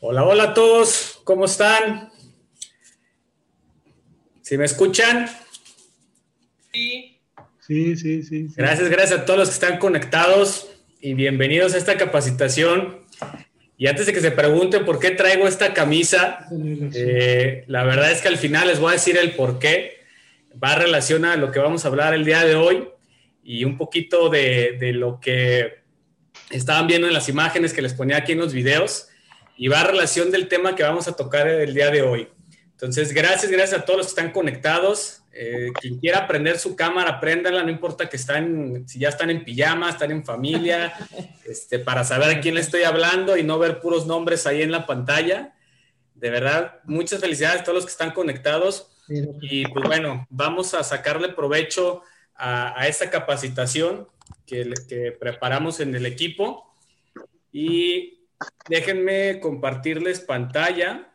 [0.00, 2.12] Hola, hola a todos, ¿cómo están?
[4.42, 5.28] ¿Sí me escuchan?
[6.72, 7.20] Sí.
[7.58, 8.46] Sí, sí, sí.
[8.56, 13.00] Gracias, gracias a todos los que están conectados y bienvenidos a esta capacitación.
[13.76, 16.46] Y antes de que se pregunten por qué traigo esta camisa,
[16.94, 20.04] eh, la verdad es que al final les voy a decir el por qué.
[20.62, 22.88] Va relacionado a lo que vamos a hablar el día de hoy
[23.42, 25.78] y un poquito de, de lo que
[26.50, 29.08] estaban viendo en las imágenes que les ponía aquí en los videos
[29.58, 32.28] y va a relación del tema que vamos a tocar el día de hoy.
[32.70, 35.22] Entonces, gracias, gracias a todos los que están conectados.
[35.32, 39.44] Eh, quien quiera prender su cámara, préndanla, no importa que están, si ya están en
[39.44, 40.94] pijama, están en familia,
[41.44, 44.70] este, para saber a quién le estoy hablando y no ver puros nombres ahí en
[44.70, 45.54] la pantalla.
[46.14, 48.92] De verdad, muchas felicidades a todos los que están conectados.
[49.40, 52.02] Y pues bueno, vamos a sacarle provecho
[52.36, 54.06] a, a esta capacitación
[54.46, 56.76] que, que preparamos en el equipo.
[57.50, 58.17] Y
[58.68, 61.12] Déjenme compartirles pantalla.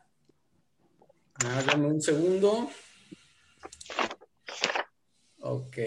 [1.45, 2.69] Háganme un segundo.
[5.39, 5.77] Ok.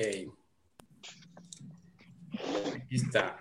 [2.75, 3.41] Aquí está.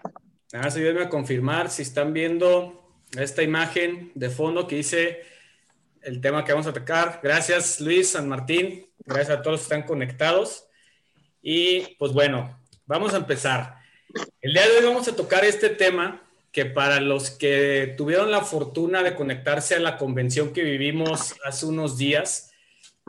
[0.53, 5.21] Ayúdenme a confirmar si están viendo esta imagen de fondo que dice
[6.01, 7.19] el tema que vamos a tocar.
[7.21, 8.89] Gracias Luis, San Martín.
[8.99, 10.67] Gracias a todos que están conectados.
[11.41, 13.77] Y pues bueno, vamos a empezar.
[14.41, 16.24] El día de hoy vamos a tocar este tema
[16.55, 21.65] que para los que tuvieron la fortuna de conectarse a la convención que vivimos hace
[21.65, 22.53] unos días,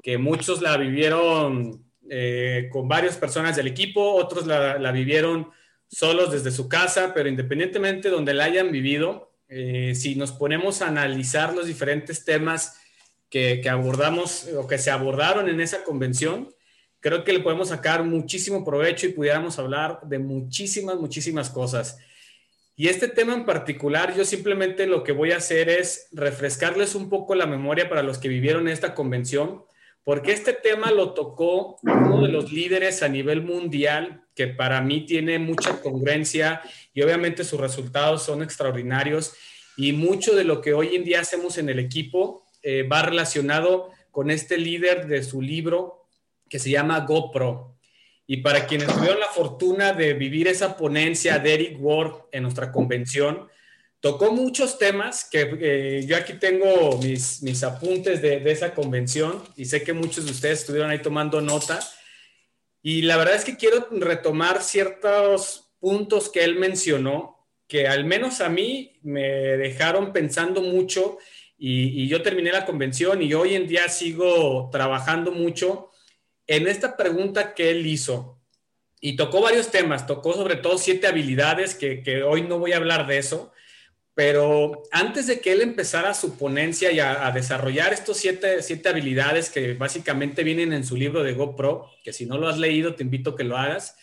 [0.02, 5.48] que muchos la vivieron eh, con varias personas del equipo, otros la, vivieron
[5.86, 10.83] solos desde su casa, pero independientemente de donde la hayan vivido, eh, si nos ponemos
[10.83, 12.80] a analizar los diferentes temas
[13.30, 16.52] que, que abordamos o que se abordaron en esa convención,
[16.98, 21.98] creo que le podemos sacar muchísimo provecho y pudiéramos hablar de muchísimas, muchísimas cosas.
[22.78, 27.08] Y este tema en particular, yo simplemente lo que voy a hacer es refrescarles un
[27.08, 29.64] poco la memoria para los que vivieron esta convención,
[30.05, 35.06] porque este tema lo tocó uno de los líderes a nivel mundial, que para mí
[35.06, 36.61] tiene mucha congruencia
[36.92, 39.33] y obviamente sus resultados son extraordinarios.
[39.78, 43.90] Y mucho de lo que hoy en día hacemos en el equipo eh, va relacionado
[44.11, 46.06] con este líder de su libro
[46.48, 47.76] que se llama GoPro.
[48.27, 52.73] Y para quienes tuvieron la fortuna de vivir esa ponencia de Eric Ward en nuestra
[52.73, 53.48] convención,
[54.01, 59.42] tocó muchos temas que eh, yo aquí tengo mis, mis apuntes de, de, esa convención
[59.57, 61.79] y sé que muchos de ustedes estuvieron ahí tomando nota.
[62.83, 68.41] Y la verdad es que quiero retomar ciertos puntos que él mencionó, que al menos
[68.41, 69.23] a mí me
[69.57, 71.19] dejaron pensando mucho
[71.58, 75.91] y, y yo terminé la convención y hoy en día sigo trabajando mucho
[76.46, 78.36] en esta pregunta que él hizo,
[79.01, 83.07] y tocó varios temas, tocó sobre todo siete habilidades, que, hoy no voy a hablar
[83.07, 83.52] de eso,
[84.14, 89.51] pero antes de que él empezara su ponencia y a, desarrollar estos siete, siete, habilidades
[89.51, 93.02] que básicamente vienen en su libro de GoPro, que si no lo has leído te
[93.02, 93.96] invito a que lo hagas,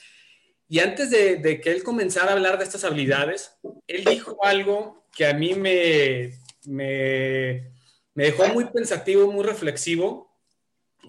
[0.70, 5.26] y antes de, que él comenzara a hablar de estas habilidades, él dijo algo que
[5.26, 7.72] a mí me, me
[8.16, 10.33] dejó muy pensativo, muy reflexivo,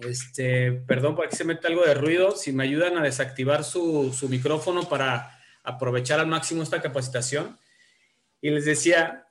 [0.01, 2.35] este, perdón, por aquí se mete algo de ruido.
[2.35, 7.57] Si me ayudan a desactivar su, micrófono para aprovechar al máximo esta capacitación.
[8.41, 9.25] Y les decía,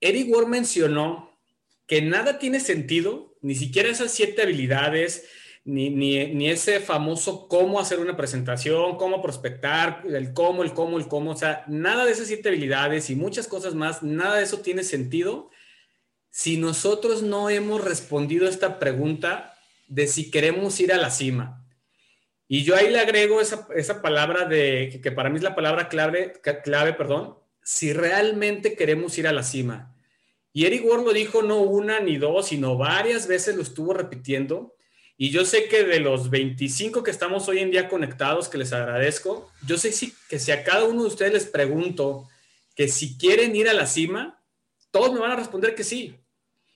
[0.00, 1.38] Eric Ward mencionó
[1.86, 5.26] que nada tiene sentido, ni siquiera esas siete habilidades,
[5.64, 11.08] ni, ni, ese famoso cómo hacer una presentación, cómo prospectar, el cómo, el cómo, el
[11.08, 14.60] cómo, o sea, nada de esas siete habilidades y muchas cosas más, nada de eso
[14.60, 15.50] tiene sentido
[16.30, 19.57] si nosotros no hemos respondido esta pregunta
[19.88, 21.64] de si queremos ir a la cima.
[22.46, 26.34] Y yo ahí le agrego esa, palabra de, que, para mí es la palabra clave,
[26.64, 29.94] clave, perdón, si realmente queremos ir a la cima.
[30.52, 34.74] Y Eric Ward lo dijo no una ni dos, sino varias veces lo estuvo repitiendo.
[35.18, 38.72] Y yo sé que de los 25 que estamos hoy en día conectados, que les
[38.72, 39.92] agradezco, yo sé
[40.28, 42.28] que si a cada uno de ustedes les pregunto
[42.74, 44.42] que si quieren ir a la cima,
[44.90, 46.16] todos me van a responder que sí.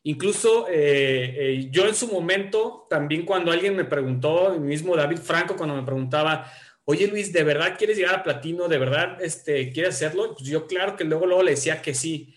[0.04, 5.19] Incluso eh, eh, yo en su momento, también cuando alguien me preguntó, el mismo David
[5.19, 6.52] Franco, cuando me preguntaba,
[6.84, 8.66] oye Luis, ¿de verdad quieres llegar a platino?
[8.66, 10.34] ¿De verdad este, quieres hacerlo?
[10.34, 12.34] Pues yo claro que luego, luego le decía que sí.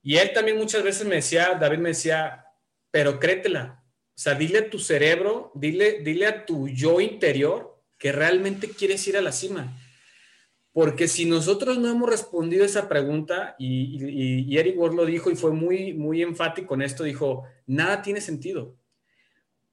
[0.00, 2.46] Y él también muchas veces me decía, David me decía,
[2.90, 3.82] pero créetela.
[4.14, 9.06] O sea, dile a tu cerebro, dile, dile a tu yo interior que realmente quieres
[9.08, 9.76] ir a la cima.
[10.78, 15.50] Porque si nosotros no hemos respondido esa pregunta, y, Eric Ward lo dijo y fue
[15.50, 18.76] muy, muy enfático en esto, dijo, nada tiene sentido.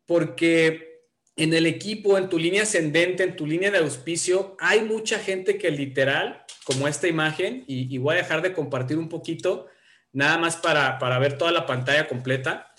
[0.07, 1.03] Porque
[1.35, 5.59] en el equipo, en tu línea ascendente, en tu línea de auspicio, hay mucha gente
[5.59, 9.67] que literal, como esta imagen, y, voy a dejar de compartir un poquito,
[10.11, 12.73] nada más para, para ver toda la pantalla completa.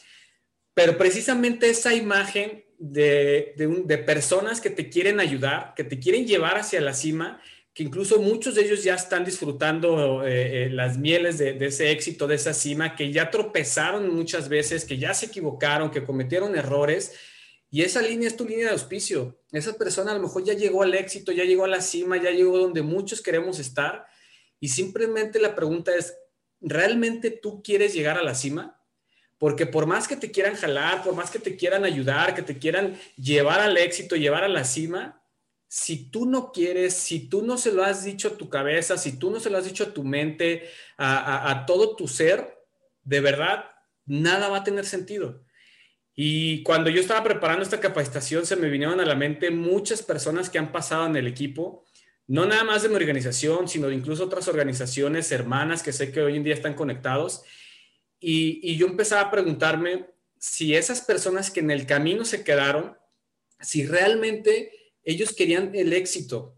[0.74, 6.58] Pero precisamente esa imagen de, de, personas que te quieren ayudar, que te quieren llevar
[6.58, 7.40] hacia la cima,
[7.76, 11.90] que incluso muchos de ellos ya están disfrutando eh, eh, las mieles de, de, ese
[11.90, 16.56] éxito, de esa cima, que ya tropezaron muchas veces, que ya se equivocaron, que cometieron
[16.56, 17.12] errores.
[17.70, 19.42] Y esa línea es tu línea de auspicio.
[19.52, 22.30] Esa persona a lo mejor ya llegó al éxito, ya llegó a la cima, ya
[22.30, 24.06] llegó donde muchos queremos estar.
[24.58, 26.16] Y simplemente la pregunta es,
[26.62, 28.82] ¿realmente tú quieres llegar a la cima?
[29.36, 32.56] Porque por más que te quieran jalar, por más que te quieran ayudar, que te
[32.56, 35.22] quieran llevar al éxito, llevar a la cima,
[35.68, 39.18] si tú no quieres, si tú no se lo has dicho a tu cabeza, si
[39.18, 42.64] tú no se lo has dicho a tu mente, a, todo tu ser,
[43.02, 43.64] de verdad,
[44.04, 45.44] nada va a tener sentido.
[46.14, 50.48] Y cuando yo estaba preparando esta capacitación, se me vinieron a la mente muchas personas
[50.48, 51.84] que han pasado en el equipo,
[52.28, 56.22] no nada más de mi organización, sino de incluso otras organizaciones hermanas que sé que
[56.22, 57.42] hoy en día están conectados.
[58.18, 60.06] Y, yo empezaba a preguntarme
[60.38, 62.96] si esas personas que en el camino se quedaron,
[63.60, 64.72] si realmente
[65.06, 66.56] ellos querían el éxito.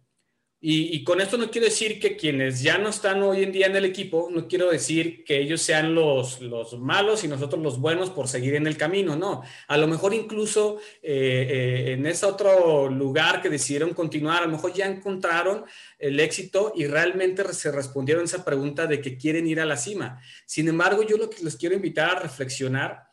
[0.61, 3.77] Y, con esto no quiero decir que quienes ya no están hoy en día en
[3.77, 8.11] el equipo, no quiero decir que ellos sean los, los malos y nosotros los buenos
[8.11, 9.45] por seguir en el camino, no.
[9.69, 14.53] A lo mejor incluso eh, eh, en ese otro lugar que decidieron continuar, a lo
[14.53, 15.65] mejor ya encontraron
[15.97, 20.21] el éxito y realmente se respondieron esa pregunta de que quieren ir a la cima.
[20.45, 23.05] Sin embargo, yo lo que les quiero invitar a reflexionar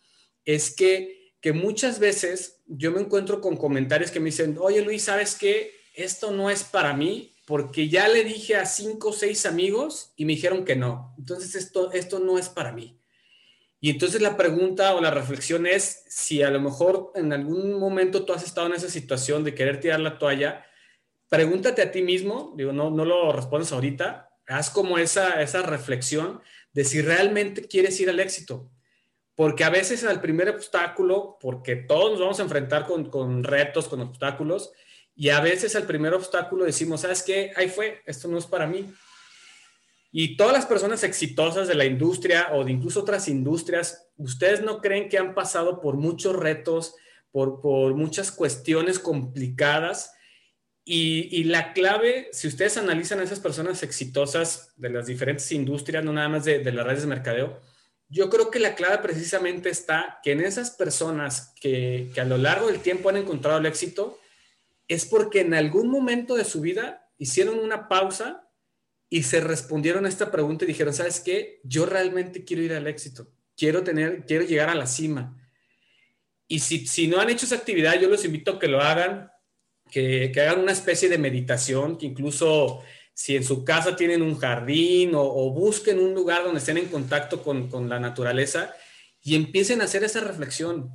[0.44, 5.04] es que, que muchas veces yo me encuentro con comentarios que me dicen, oye Luis,
[5.04, 5.76] ¿sabes qué?
[5.94, 10.26] Esto no es para mí porque ya le dije a cinco o seis amigos y
[10.26, 11.14] me dijeron que no.
[11.20, 13.00] Entonces esto, esto no es para mí.
[13.80, 18.26] Y entonces la pregunta o la reflexión es si a lo mejor en algún momento
[18.26, 20.66] tú has estado en esa situación de querer tirar la toalla,
[21.30, 26.42] pregúntate a ti mismo, digo, no, no lo respondes ahorita, haz como esa, esa reflexión
[26.74, 28.72] de si realmente quieres ir al éxito.
[29.36, 33.88] Porque a veces al primer obstáculo, porque todos nos vamos a enfrentar con, con retos,
[33.88, 34.72] con obstáculos,
[35.16, 37.52] y a veces al primer obstáculo decimos, ¿sabes qué?
[37.56, 38.94] Ahí fue, esto no es para mí.
[40.12, 44.80] Y todas las personas exitosas de la industria o de incluso otras industrias, ¿ustedes no
[44.80, 46.96] creen que han pasado por muchos retos,
[47.32, 50.14] por, por muchas cuestiones complicadas?
[50.88, 56.14] Y, la clave, si ustedes analizan a esas personas exitosas de las diferentes industrias, no
[56.14, 57.60] nada más de, de las redes de mercadeo,
[58.10, 62.68] yo creo que la clave precisamente está que en esas personas que, a lo largo
[62.68, 64.20] del tiempo han encontrado el éxito,
[64.88, 68.48] es porque en algún momento de su vida hicieron una pausa
[69.10, 71.62] y se respondieron a esta pregunta y dijeron, ¿sabes qué?
[71.64, 75.42] Yo realmente quiero ir al éxito, quiero tener, quiero llegar a la cima.
[76.48, 79.32] Y si, si no han hecho esa actividad, yo los invito a que lo hagan,
[79.90, 82.84] que, que hagan una especie de meditación, que incluso
[83.16, 87.42] si en su casa tienen un jardín o, busquen un lugar donde estén en contacto
[87.42, 88.76] con, con la naturaleza
[89.24, 90.92] y empiecen a hacer esa reflexión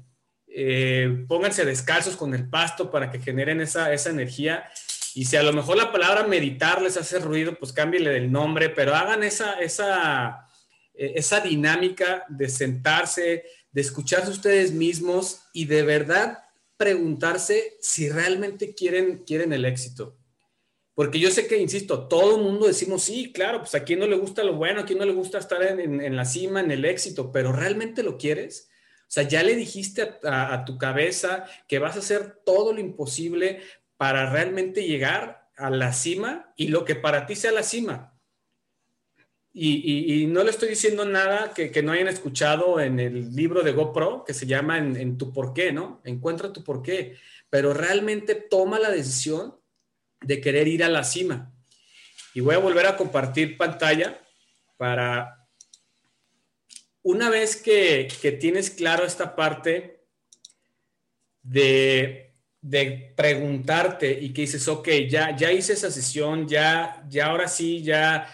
[0.52, 4.68] eh, pónganse descalzos con el pasto para que generen esa, esa energía.
[5.14, 8.68] Y si a lo mejor la palabra meditar les hace ruido, pues cámbienle del nombre,
[8.68, 10.48] pero hagan esa, esa,
[10.94, 16.38] eh, esa dinámica de sentarse, de escucharse ustedes mismos y de verdad
[16.76, 20.16] preguntarse si realmente quieren, quieren el éxito.
[21.00, 24.06] Porque yo sé que, insisto, todo el mundo decimos, sí, claro, pues a quién no
[24.06, 26.84] le gusta lo bueno, a quién no le gusta estar en, la cima, en el
[26.84, 28.68] éxito, pero ¿realmente lo quieres?
[28.98, 33.62] O sea, ya le dijiste a, tu cabeza que vas a hacer todo lo imposible
[33.96, 38.14] para realmente llegar a la cima y lo que para ti sea la cima.
[39.54, 44.22] Y, no le estoy diciendo nada que, no hayan escuchado en el libro de GoPro
[44.26, 46.02] que se llama en, en, tu porqué, ¿no?
[46.04, 47.16] Encuentra tu porqué,
[47.48, 49.59] pero realmente toma la decisión
[50.20, 51.52] de querer ir a la cima.
[52.34, 54.20] Y voy a volver a compartir pantalla
[54.76, 55.40] para
[57.02, 58.08] una vez que,
[58.40, 60.04] tienes claro esta parte
[61.42, 62.34] de,
[63.16, 68.28] preguntarte y que dices, ok, ya, ya hice esa sesión, ya, ya ahora sí, ya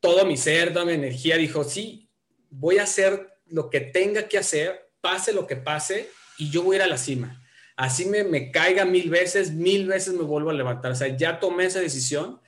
[0.00, 2.10] todo mi ser, toda mi energía dijo, sí,
[2.50, 6.76] voy a hacer lo que tenga que hacer, pase lo que pase, y yo voy
[6.76, 7.43] a ir a la cima.
[7.76, 10.92] Así me, me caiga mil veces, mil veces me vuelvo a levantar.
[10.92, 12.40] O sea, ya tomé esa decisión.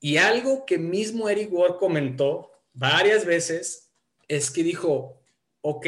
[0.00, 3.92] Y algo que mismo Eric Ward comentó varias veces
[4.28, 5.22] es que dijo,
[5.60, 5.86] ok,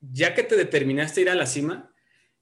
[0.00, 1.92] ya que te determinaste ir a la cima,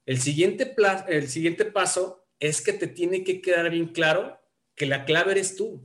[0.05, 0.75] el siguiente,
[1.07, 4.39] el siguiente paso es que te tiene que quedar bien claro
[4.75, 5.83] que la clave eres tú.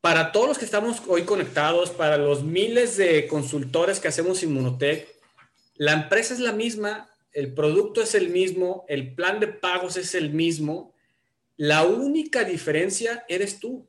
[0.00, 5.08] Para todos los que estamos hoy conectados, para los miles de consultores que hacemos Inmunotech,
[5.76, 10.14] la empresa es la misma, el producto es el mismo, el plan de pagos es
[10.14, 10.94] el mismo,
[11.56, 13.86] la única diferencia eres tú.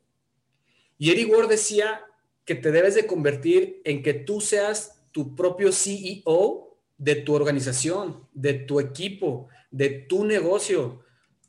[0.98, 2.02] Y Eric Ward decía,
[2.46, 8.28] que te debes de convertir en que tú seas tu propio CEO de tu organización,
[8.34, 11.04] de tu equipo, de tu negocio.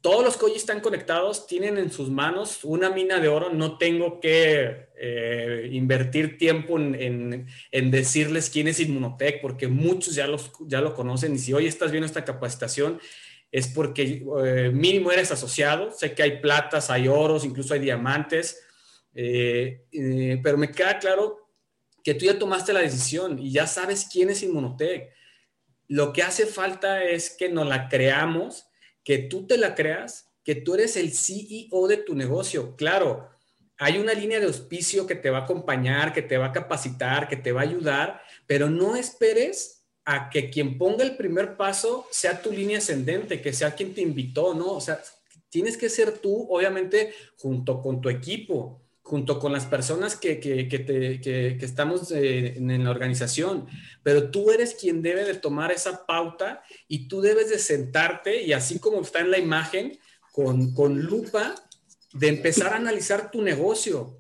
[0.07, 3.53] Todos los hoy están conectados tienen en sus manos una mina de oro.
[3.53, 10.53] No tengo que eh, invertir tiempo en, decirles quién es Inmunotech, porque muchos ya, los,
[10.69, 11.35] ya lo conocen.
[11.35, 13.01] Y si hoy estás viendo esta capacitación,
[13.51, 15.91] es porque eh, mínimo eres asociado.
[15.91, 18.63] Sé que hay platas, hay oros, incluso hay diamantes.
[19.13, 19.87] Eh,
[20.41, 21.51] pero me queda claro
[22.05, 25.11] que tú ya tomaste la decisión y ya sabes quién es Inmunotech.
[25.89, 28.66] Lo que hace falta es que nos la creamos,
[29.07, 32.75] que tú te la creas, que tú eres el CEO de tu negocio.
[32.75, 33.31] Claro,
[33.79, 37.29] hay una línea de auspicio que te va a acompañar, que te va a capacitar,
[37.29, 42.09] que te va a ayudar, pero no esperes a que quien ponga el primer paso
[42.11, 44.73] sea tu línea ascendente, que sea quien te invitó, ¿no?
[44.73, 45.01] O sea,
[45.51, 51.59] tienes que ser tú, obviamente, junto con tu equipo junto con las personas que, que,
[51.61, 53.69] estamos eh, en la organización,
[54.03, 58.53] pero tú eres quien debe de tomar esa pauta y tú debes de sentarte y
[58.53, 59.97] así como está en la imagen,
[60.33, 61.55] con, con lupa,
[62.15, 64.19] de empezar a analizar tu negocio.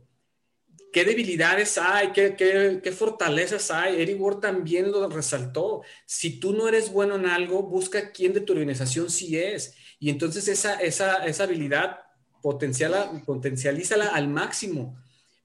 [0.92, 2.12] ¿Qué debilidades hay?
[2.12, 4.00] ¿Qué, qué, fortalezas hay?
[4.00, 5.82] Eric Ward también lo resaltó.
[6.06, 9.74] Si tú no eres bueno en algo, busca quién de tu organización sí es.
[9.98, 12.05] Y entonces esa, esa, esa habilidad
[12.48, 14.96] potencialízala al máximo,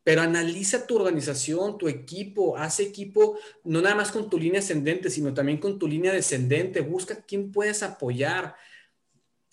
[0.04, 5.10] pero analiza tu organización, tu equipo, haz equipo no nada más con tu línea ascendente,
[5.10, 8.56] sino también con tu línea descendente, busca quién puedes apoyar.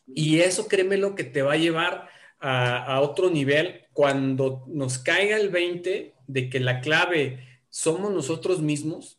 [0.06, 3.82] Y eso créeme lo que te va a llevar a, a otro nivel.
[3.92, 9.17] Cuando nos caiga el 20 de que la clave somos nosotros mismos,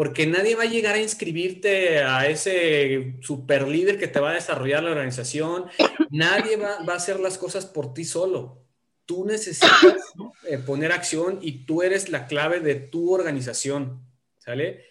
[0.00, 4.34] porque nadie va a llegar a inscribirte a ese super líder que te va a
[4.34, 5.66] desarrollar la organización,
[6.08, 8.64] nadie va, a hacer las cosas por ti solo.
[9.04, 10.14] Tú necesitas
[10.48, 14.00] eh, poner acción y tú eres la clave de tu organización,
[14.38, 14.86] ¿sale?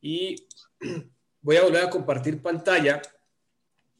[0.00, 0.36] Y
[1.42, 3.02] voy a volver a compartir pantalla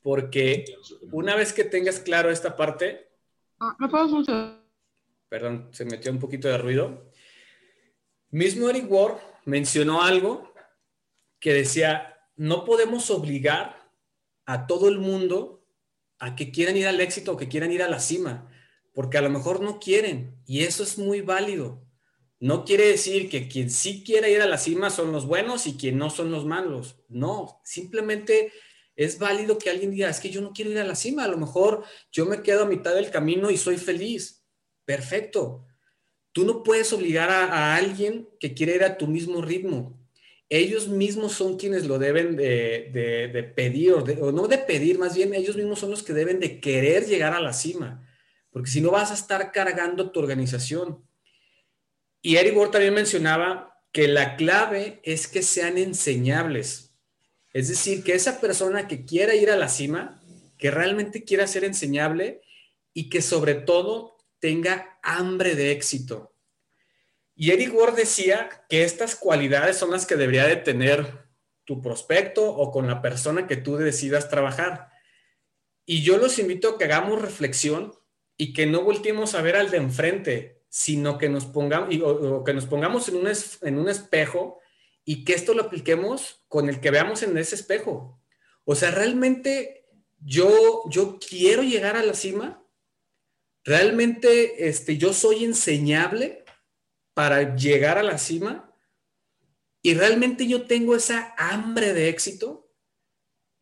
[0.00, 0.64] porque
[1.12, 3.10] una vez que tengas claro esta parte...
[3.60, 3.76] Ah,
[5.28, 7.10] perdón, se metió un poquito de ruido.
[8.30, 10.52] Mismo Eric Ward mencionó algo
[11.40, 13.90] que decía, no podemos obligar
[14.44, 15.64] a todo el mundo
[16.18, 18.50] a que quieran ir al éxito o que quieran ir a la cima,
[18.92, 21.82] porque a lo mejor no quieren y eso es muy válido.
[22.38, 25.76] No quiere decir que quien sí quiera ir a la cima son los buenos y
[25.76, 26.96] quien no son los malos.
[27.08, 28.52] No, simplemente
[28.94, 31.28] es válido que alguien diga, es que yo no quiero ir a la cima, a
[31.28, 34.44] lo mejor yo me quedo a mitad del camino y soy feliz.
[34.84, 35.66] Perfecto.
[36.36, 39.98] Tú no puedes obligar a, alguien que quiere ir a tu mismo ritmo.
[40.50, 45.56] Ellos mismos son quienes lo deben de, pedir, o, no de pedir, más bien ellos
[45.56, 48.06] mismos son los que deben de querer llegar a la cima,
[48.50, 51.02] porque si no vas a estar cargando tu organización.
[52.20, 56.92] Y Eric Ward también mencionaba que la clave es que sean enseñables.
[57.54, 60.20] Es decir, que esa persona que quiera ir a la cima,
[60.58, 62.42] que realmente quiera ser enseñable
[62.92, 66.34] y que sobre todo tenga hambre de éxito.
[67.34, 71.26] Y Eric Ward decía que estas cualidades son las que debería de tener
[71.64, 74.88] tu prospecto o con la persona que tú decidas trabajar.
[75.84, 77.92] Y yo los invito a que hagamos reflexión
[78.36, 81.90] y que no volteemos a ver al de enfrente, sino que nos pongamos,
[82.44, 83.28] que nos pongamos en un,
[83.62, 84.60] en un espejo
[85.04, 88.20] y que esto lo apliquemos con el que veamos en ese espejo.
[88.64, 89.86] O sea, realmente
[90.18, 92.65] yo, yo quiero llegar a la cima
[93.66, 96.44] realmente este, yo soy enseñable
[97.14, 98.72] para llegar a la cima
[99.82, 102.70] y realmente yo tengo esa hambre de éxito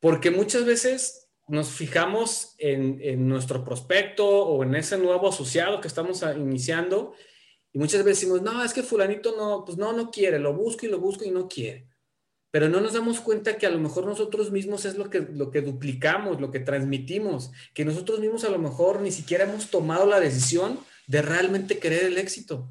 [0.00, 6.22] porque muchas veces nos fijamos en, nuestro prospecto o en ese nuevo asociado que estamos
[6.36, 7.14] iniciando
[7.72, 10.86] y muchas veces decimos, no, es que fulanito no, pues no, no quiere, lo busco
[10.86, 11.93] y lo busco y no quiere
[12.54, 15.50] pero no nos damos cuenta que a lo mejor nosotros mismos es lo que, lo
[15.50, 20.06] que duplicamos, lo que transmitimos, que nosotros mismos a lo mejor ni siquiera hemos tomado
[20.06, 22.70] la decisión de realmente querer el éxito.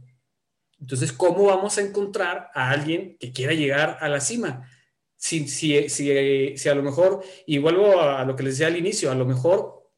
[0.79, 4.71] Entonces, ¿cómo vamos a encontrar a alguien que quiera llegar a la cima?
[5.17, 8.77] Si, si, si, si a lo mejor, y vuelvo a lo que les decía al
[8.77, 9.91] inicio, a lo mejor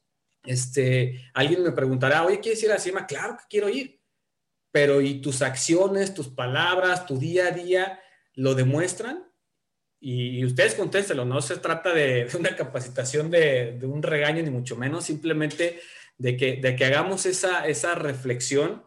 [0.45, 3.05] este, alguien me preguntará, oye, ¿quieres ir a la cima?
[3.05, 4.01] Claro que quiero ir,
[4.71, 7.99] pero ¿y tus acciones, tus palabras, tu día a día
[8.33, 9.24] lo demuestran?
[10.07, 15.05] Y, ustedes contéstelo, no se trata de, una capacitación de, un regaño, ni mucho menos,
[15.05, 15.81] simplemente
[16.19, 18.83] de que, de que hagamos esa, esa reflexión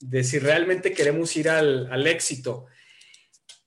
[0.00, 2.66] de si realmente queremos ir al, éxito.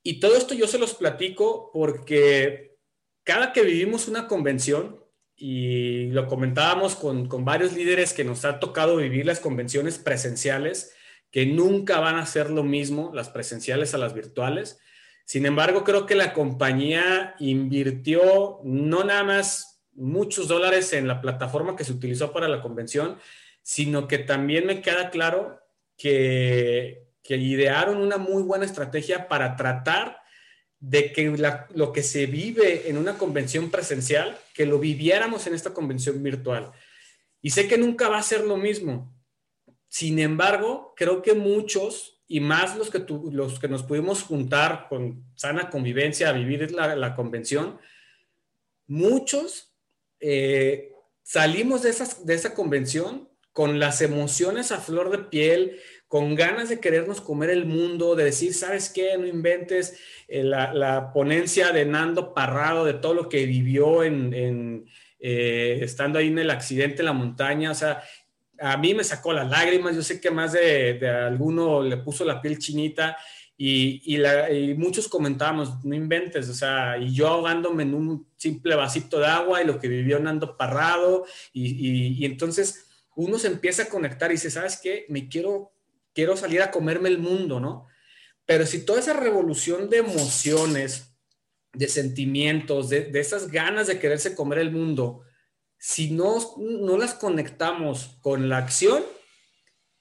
[0.04, 2.76] Y todo esto yo se los platico porque
[3.24, 5.02] cada que vivimos una convención,
[5.38, 10.94] y lo comentábamos con, con varios líderes que nos ha tocado vivir las convenciones presenciales,
[11.32, 14.82] que nunca van a ser lo mismo las presenciales a las virtuales.
[15.30, 21.76] Sin embargo, creo que la compañía invirtió no nada más muchos dólares en la plataforma
[21.76, 23.20] que se utilizó para la convención,
[23.62, 25.60] sino que también me queda claro
[25.96, 30.20] que, idearon una muy buena estrategia para tratar
[30.80, 31.32] de que
[31.76, 36.72] lo que se vive en una convención presencial, que lo viviéramos en esta convención virtual.
[37.40, 39.16] Y sé que nunca va a ser lo mismo.
[39.90, 45.26] Sin embargo, creo que muchos, y más los que, los que nos pudimos juntar con
[45.36, 47.80] sana convivencia a vivir la, la convención,
[48.86, 49.74] muchos
[50.20, 50.94] eh,
[51.24, 56.70] salimos de, esas, de esa convención con las emociones a flor de piel, con ganas
[56.70, 59.18] de querernos comer el mundo, de decir, ¿sabes qué?
[59.18, 64.86] No inventes eh, la, ponencia de Nando Parrado, de todo lo que vivió en,
[65.20, 67.72] eh, estando ahí en el accidente en la montaña.
[67.72, 68.04] O sea,
[68.62, 72.26] a mí me sacó las lágrimas, yo sé que más de, de alguno le puso
[72.26, 73.18] la piel chinita
[73.62, 79.20] y, y, muchos comentábamos, no inventes, o sea, y yo ahogándome en un simple vasito
[79.20, 82.88] de agua y lo que vivió Nando Parrado, y, y, entonces
[83.18, 85.06] uno se empieza a conectar y dice, ¿sabes qué?
[85.10, 85.74] Me quiero,
[86.14, 87.88] quiero salir a comerme el mundo, ¿no?
[88.46, 91.12] Pero si toda esa revolución de emociones,
[91.74, 95.24] de sentimientos, de, de esas ganas de quererse comer el mundo,
[95.80, 99.02] si no, no las conectamos con la acción,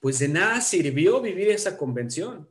[0.01, 2.51] pues de nada sirvió vivir esa convención.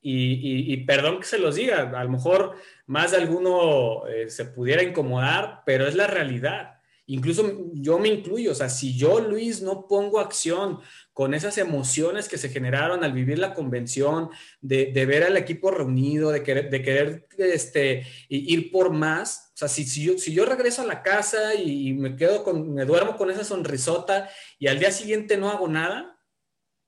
[0.00, 4.82] Y, perdón que se los diga, a lo mejor más de alguno eh, se pudiera
[4.82, 6.77] incomodar, pero es la realidad.
[7.10, 10.78] Incluso yo me incluyo, o sea, si yo, Luis, no pongo acción
[11.12, 14.28] con esas emociones que se generaron al vivir la convención,
[14.60, 19.68] de, ver al equipo reunido, de querer, de querer este, ir por más, o sea,
[19.68, 24.28] si, yo regreso a la casa y me quedo con, me duermo con esa sonrisota
[24.58, 26.20] y al día siguiente no hago nada,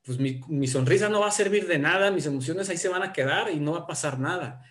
[0.02, 3.12] pues mi, sonrisa no va a servir de nada, mis emociones ahí se van a
[3.12, 4.62] quedar y no va a pasar nada.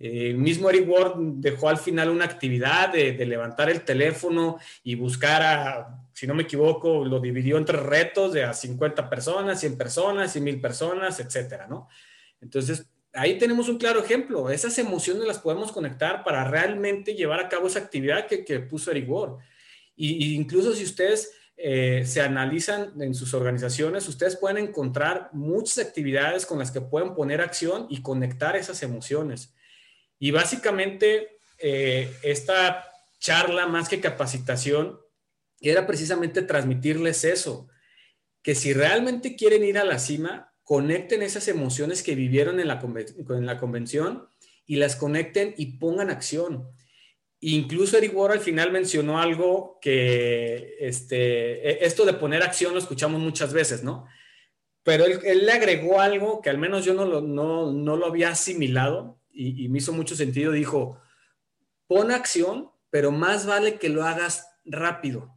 [0.00, 5.42] Eh, mismo Eric Ward dejó al final una actividad de, levantar el teléfono y buscar
[5.42, 10.36] a, si no me equivoco, lo dividió entre retos de a 50 personas, 100 personas
[10.36, 11.88] y 1000 personas, etcétera, ¿no?
[12.40, 14.50] Entonces, ahí tenemos un claro ejemplo.
[14.50, 19.10] Esas emociones las podemos conectar para realmente llevar a cabo esa actividad que, puso Eric
[19.10, 19.38] Ward.
[19.96, 25.84] Y, y incluso si ustedes eh, se analizan en sus organizaciones, ustedes pueden encontrar muchas
[25.84, 29.52] actividades con las que pueden poner acción y conectar esas emociones.
[30.18, 32.84] Y básicamente eh, esta
[33.18, 34.98] charla, más que capacitación,
[35.60, 37.68] era precisamente transmitirles eso,
[38.42, 42.80] que si realmente quieren ir a la cima, conecten esas emociones que vivieron en la,
[43.30, 44.28] en la convención
[44.66, 46.68] y las conecten y pongan acción.
[47.40, 52.78] Incluso Eric Ward al final mencionó algo que, este, e, esto de poner acción lo
[52.78, 54.06] escuchamos muchas veces, ¿no?
[54.82, 58.30] Pero él, le agregó algo que al menos yo no lo, no, no lo había
[58.30, 60.52] asimilado y, me hizo mucho sentido.
[60.52, 61.00] Dijo,
[61.86, 65.34] pon acción, pero más vale que lo hagas rápido.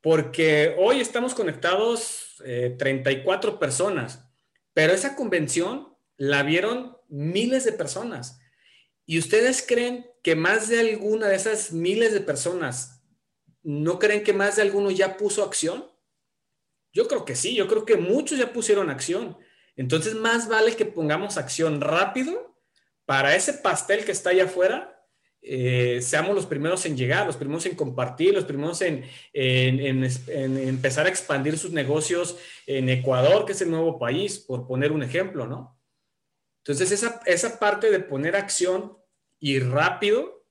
[0.00, 4.24] Porque hoy estamos conectados 34 eh, personas,
[4.72, 8.40] pero esa convención la vieron miles de personas.
[9.04, 13.02] ¿Y ustedes creen que más de alguna de esas miles de personas,
[13.62, 15.90] no creen que más de alguno ya puso acción?
[16.92, 19.36] Yo creo que sí, yo creo que muchos ya pusieron acción.
[19.76, 22.49] Entonces, más vale que pongamos acción rápido
[23.10, 25.04] para ese pastel que está allá afuera.
[25.42, 31.08] Eh, seamos los primeros en llegar, los primeros en compartir, los primeros en, empezar a
[31.08, 35.76] expandir sus negocios en Ecuador, que es el nuevo país, por poner un ejemplo, ¿no?
[36.58, 38.96] Entonces, esa, esa parte de poner acción
[39.40, 40.46] y rápido.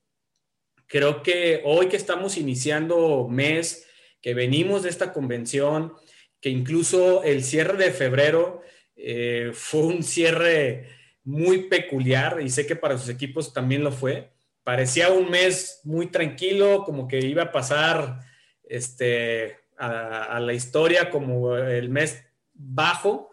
[0.86, 3.86] Creo que hoy que estamos iniciando mes,
[4.20, 5.94] que venimos de esta convención,
[6.42, 8.60] que incluso el cierre de febrero
[8.96, 14.32] eh, fue un cierre muy peculiar y sé que para sus equipos también lo fue.
[14.64, 18.20] Parecía un mes muy tranquilo, como que iba a pasar
[18.64, 23.30] este, a, la historia como el mes bajo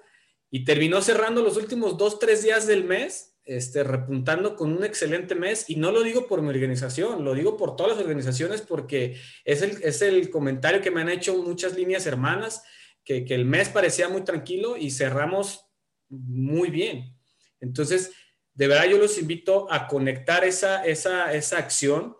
[0.49, 5.35] y terminó cerrando los últimos dos, tres días del mes este, repuntando con un excelente
[5.35, 5.69] mes.
[5.69, 9.61] Y no lo digo por mi organización, lo digo por todas las organizaciones porque es
[9.61, 12.63] el, es el comentario que me han hecho muchas líneas hermanas,
[13.03, 15.65] que, que el mes parecía muy tranquilo y cerramos
[16.09, 17.16] muy bien.
[17.59, 18.11] Entonces,
[18.53, 22.15] de verdad yo los invito a conectar esa, esa, esa acción,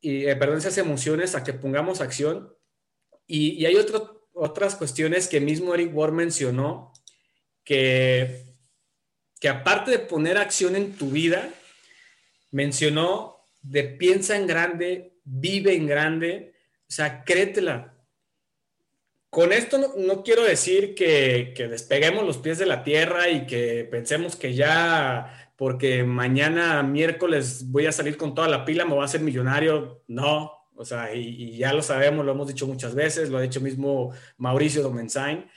[0.00, 2.54] y, eh, perdón, esas emociones, a que pongamos acción.
[3.26, 6.92] Y, hay otro, otras cuestiones que mismo Eric Ward mencionó,
[7.64, 8.50] que
[9.40, 11.48] que aparte de poner acción en tu vida,
[12.52, 17.96] mencionó de piensa en grande, vive en grande, o sea, créetela.
[19.30, 24.34] Con esto no, quiero decir que, despeguemos los pies de la tierra y que pensemos
[24.34, 29.04] que ya porque mañana miércoles voy a salir con toda la pila, me voy a
[29.04, 30.02] hacer millonario.
[30.08, 33.60] No, o sea, y, ya lo sabemos, lo hemos dicho muchas veces, lo ha dicho
[33.60, 35.48] mismo Mauricio Domenzain.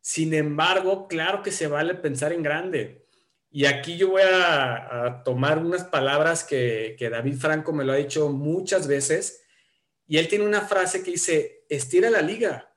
[0.00, 3.06] Sin embargo, claro que se vale pensar en grande.
[3.50, 7.96] Y aquí yo voy a, tomar unas palabras que, que, David Franco me lo ha
[7.96, 9.44] dicho muchas veces.
[10.06, 12.73] Y él tiene una frase que dice, estira la liga,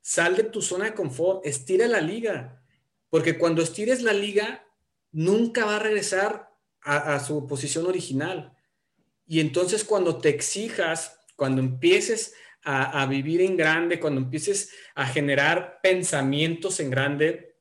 [0.00, 2.62] sal de tu zona de confort, estira la liga.
[3.08, 4.66] Porque cuando estires la liga,
[5.12, 6.50] nunca va a regresar
[6.82, 8.56] a, a su posición original.
[9.26, 12.34] Y entonces cuando te exijas cuando empieces
[12.64, 17.56] a, vivir en grande, cuando empieces a generar pensamientos en grande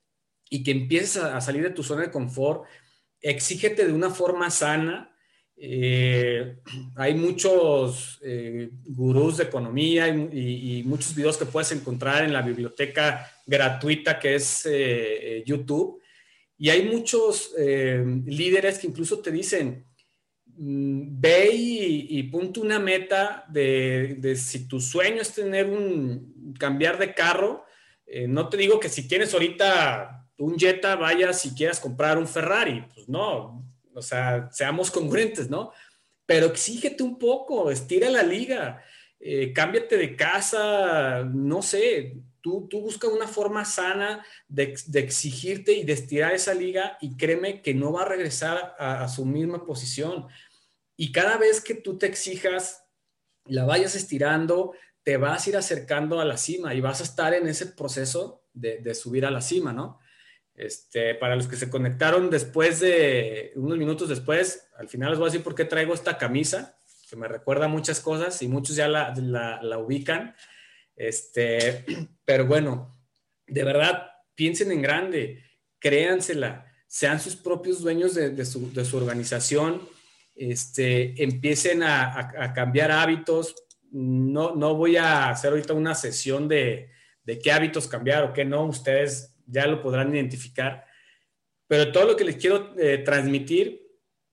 [0.49, 2.65] y que empieces a, salir de tu zona de confort,
[3.21, 5.15] exígete de una forma sana.
[5.61, 6.57] Eh,
[6.95, 13.29] hay muchos eh, gurús de economía y, muchos videos que puedes encontrar en la biblioteca
[13.45, 16.01] gratuita que es eh, YouTube.
[16.57, 19.85] Y hay muchos líderes que incluso te dicen,
[20.61, 27.13] Mm, ve y, ponte una meta de, si tu sueño es tener un, cambiar de
[27.13, 27.63] carro,
[28.05, 32.27] eh, no te digo que si tienes ahorita un Jetta, vayas y quieras comprar un
[32.27, 33.63] Ferrari, pues no,
[33.99, 35.71] o sea, seamos congruentes, ¿no?
[36.25, 38.83] Pero exígete un poco, estira la liga,
[39.19, 45.83] eh, cámbiate de casa, no sé, tú, tú busca una forma sana de, exigirte y
[45.83, 50.27] de estirar esa liga y créeme que no va a regresar a su misma posición.
[50.95, 52.83] Y cada vez que tú te exijas,
[53.45, 57.33] la vayas estirando, te vas a ir acercando a la cima y vas a estar
[57.33, 59.98] en ese proceso de, subir a la cima, ¿no?
[60.59, 65.29] Este, para los que se conectaron después de, unos minutos después, al final les voy
[65.29, 66.77] a decir por qué traigo esta camisa,
[67.09, 70.35] que me recuerda muchas cosas y muchos ya la, la, ubican.
[70.97, 71.85] Este,
[72.25, 72.99] pero bueno,
[73.47, 75.45] de verdad, piensen en grande,
[75.79, 79.87] créansela, sean sus propios dueños de, su, de organización
[80.35, 83.55] este, empiecen a, cambiar hábitos.
[83.91, 86.89] No, no voy a hacer ahorita una sesión de,
[87.41, 90.85] qué hábitos cambiar o qué no, ustedes ya lo podrán identificar.
[91.67, 93.87] Pero todo lo que les quiero eh, transmitir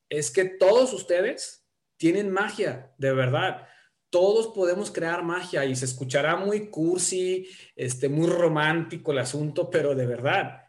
[0.09, 3.67] es que todos ustedes tienen magia, de verdad.
[4.11, 9.95] Todos podemos crear magia y se escuchará muy cursi, este, muy romántico el asunto, pero
[9.95, 10.63] de verdad,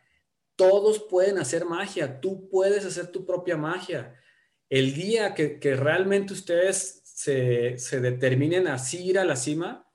[0.56, 2.20] todos pueden hacer magia.
[2.20, 4.16] Tú puedes hacer tu propia magia
[4.70, 9.90] el día que, realmente ustedes se, determinen así ir a la cima,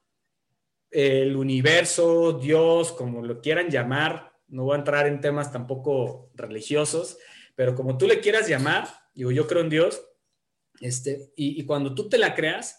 [0.90, 7.16] el universo, Dios, como lo quieran llamar, no voy a entrar en temas tampoco religiosos,
[7.56, 10.04] pero como tú le quieras llamar, digo, yo creo en Dios,
[10.80, 12.78] este, y, cuando tú te la creas,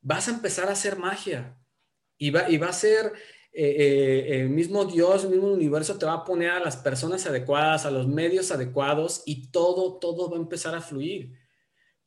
[0.00, 1.56] vas a empezar a hacer magia
[2.18, 3.12] y va, y va a ser
[3.52, 7.24] eh, eh, el mismo Dios, el mismo universo te va a poner a las personas
[7.26, 11.38] adecuadas, a los medios adecuados y todo, todo va a empezar a fluir.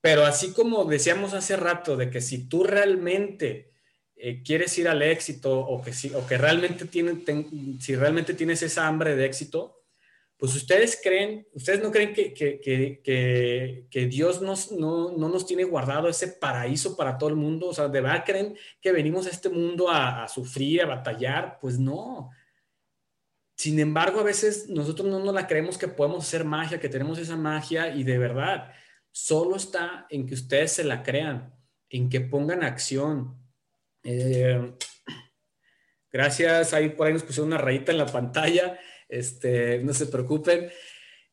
[0.02, 3.72] Pero así como decíamos hace rato, de que si tú realmente
[4.19, 7.23] eh, quieres ir al éxito o que, si, o que realmente tienen,
[7.80, 9.77] si realmente tienes esa hambre de éxito,
[10.38, 16.27] pues ustedes creen, ustedes no creen que, que, Dios nos, no, nos tiene guardado ese
[16.27, 19.89] paraíso para todo el mundo, o sea, ¿de verdad creen que venimos a este mundo
[19.89, 21.58] a, sufrir, a batallar?
[21.60, 22.30] Pues no.
[23.56, 27.17] Sin embargo, a veces nosotros no nos la creemos que podemos hacer magia, que tenemos
[27.17, 28.71] esa magia y de verdad,
[29.12, 31.51] solo está en que ustedes se la crean,
[31.89, 33.46] en que pongan acción.
[34.03, 34.73] Eh,
[36.12, 38.79] gracias, ahí por ahí nos pusieron una rayita en la pantalla.
[39.07, 40.69] Este, no se preocupen.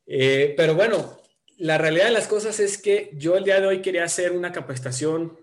[0.07, 1.21] Eh, pero bueno,
[1.59, 4.53] la realidad de las cosas es que yo el día de hoy quería hacer una
[4.53, 5.39] capacitación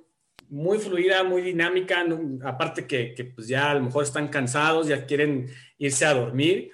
[0.50, 2.06] muy fluida, muy dinámica,
[2.44, 6.72] aparte que, pues ya a lo mejor están cansados, ya quieren irse a dormir,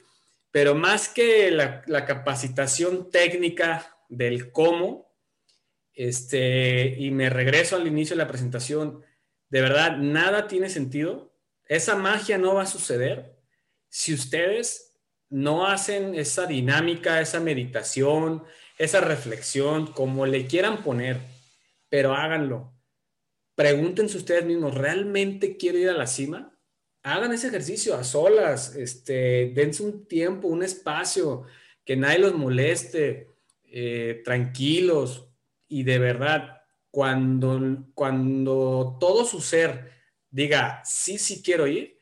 [0.50, 5.14] pero más que la, capacitación técnica del cómo,
[5.94, 9.04] este, y me regreso al inicio de la presentación,
[9.50, 11.34] de verdad, nada tiene sentido,
[11.66, 13.38] esa magia no va a suceder
[13.90, 14.94] si ustedes
[15.30, 18.44] no hacen esa dinámica, esa meditación,
[18.78, 21.20] esa reflexión, como le quieran poner,
[21.90, 22.74] pero háganlo.
[23.56, 26.54] Pregúntense ustedes mismos, ¿realmente quiero ir a la cima?
[27.04, 31.44] Hagan ese ejercicio a solas, este, dense un tiempo, un espacio,
[31.84, 33.30] que nadie los moleste,
[33.64, 35.30] eh, tranquilos
[35.68, 36.57] y de verdad,
[36.98, 39.92] cuando, cuando todo su ser
[40.32, 42.00] diga, sí, sí quiero ir,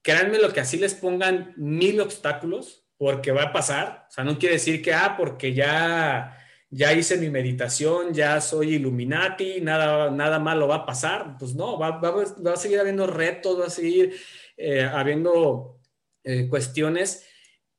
[0.00, 4.06] créanme lo que así les pongan mil obstáculos, porque va a pasar.
[4.08, 6.38] O sea, no quiere decir que, ah, porque ya,
[6.70, 11.36] ya hice mi meditación, ya soy Illuminati, nada, nada malo va a pasar.
[11.38, 14.18] Pues no, va, va, a seguir habiendo retos, va a seguir
[14.56, 15.78] eh, habiendo
[16.24, 17.28] eh, cuestiones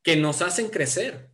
[0.04, 1.32] que nos hacen crecer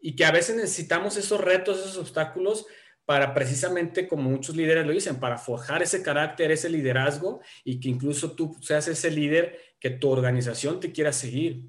[0.00, 2.64] y que a veces necesitamos esos retos, esos obstáculos
[3.12, 7.90] para precisamente, como muchos líderes lo dicen, para forjar ese carácter, ese liderazgo y que
[7.90, 11.60] incluso tú seas ese líder que tu organización te quiera seguir.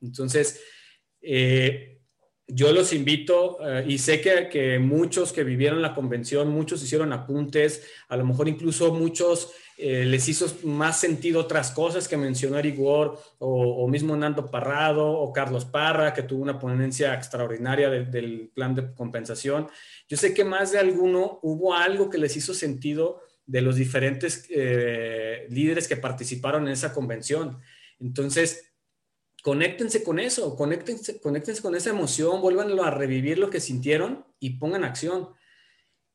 [0.00, 0.62] Entonces,
[1.20, 1.98] eh,
[2.46, 7.12] yo los invito eh, y sé que, que, muchos que vivieron la convención, muchos hicieron
[7.12, 12.58] apuntes, a lo mejor incluso muchos eh, les hizo más sentido otras cosas que mencionó
[12.58, 18.50] Eric Ward o, mismo Nando Parrado o Carlos Parra, que tuvo una ponencia extraordinaria del
[18.54, 19.68] plan de compensación.
[20.08, 24.48] Yo sé que más de alguno hubo algo que les hizo sentido de los diferentes
[24.48, 27.58] líderes que participaron en esa convención.
[28.00, 28.72] Entonces,
[29.42, 34.58] conéctense con eso, conéctense, conéctense con esa emoción, vuélvanlo a revivir lo que sintieron y
[34.58, 35.28] pongan acción.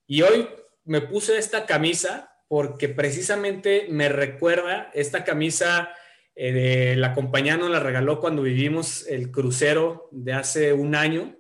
[0.06, 0.50] Y hoy
[0.84, 5.90] me puse esta camisa porque precisamente me recuerda esta camisa
[6.36, 11.38] eh, la compañía nos la regaló cuando vivimos el crucero de hace un año.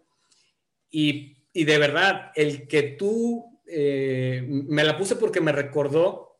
[0.90, 6.40] Y, de verdad el que tú eh, me la puse porque me recordó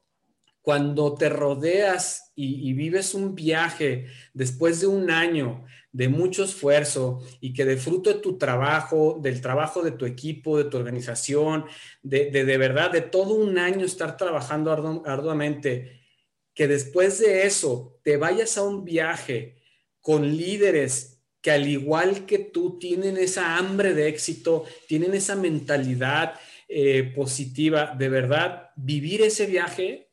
[0.62, 7.54] cuando te rodeas y, vives un viaje después de un año de mucho esfuerzo y
[7.54, 11.66] que de fruto de tu trabajo, del trabajo de tu equipo, de tu organización,
[12.02, 14.72] de, de, verdad, de todo un año estar trabajando
[15.06, 16.02] arduamente,
[16.54, 19.58] que después de eso te vayas a un viaje
[20.00, 26.36] con líderes que al igual que tú tienen esa hambre de éxito, tienen esa mentalidad
[26.70, 30.12] eh, positiva, de verdad, vivir ese viaje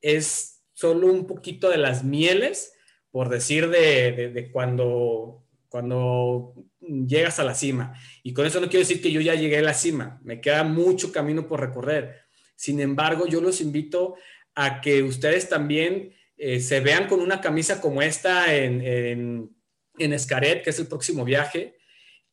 [0.00, 2.73] es solo un poquito de las mieles,
[3.14, 7.94] por decir de, cuando, cuando llegas a la cima.
[8.24, 10.64] Y con eso no quiero decir que yo ya llegué a la cima, me queda
[10.64, 12.22] mucho camino por recorrer.
[12.56, 14.16] Sin embargo, yo los invito
[14.56, 19.50] a que ustedes también eh, se vean con una camisa como esta en, en,
[19.96, 21.76] en Escaret, que es el próximo viaje,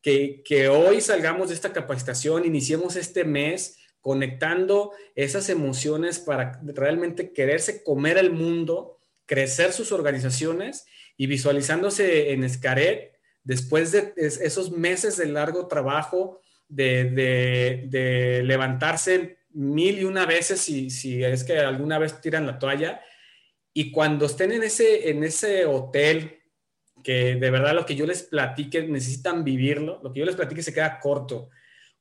[0.00, 7.32] que, que hoy salgamos de esta capacitación, iniciemos este mes conectando esas emociones para realmente
[7.32, 15.16] quererse comer el mundo, crecer sus organizaciones y visualizándose en Escaret después de esos meses
[15.16, 22.20] de largo trabajo, de, levantarse mil y una veces si, si, es que alguna vez
[22.20, 23.00] tiran la toalla.
[23.74, 26.42] Y cuando estén en ese, en ese hotel,
[27.02, 30.62] que de verdad lo que yo les platique necesitan vivirlo, lo que yo les platique
[30.62, 31.50] se queda corto.